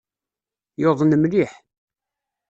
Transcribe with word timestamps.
Yuḍen 0.81 1.11
mliḥ. 1.17 1.51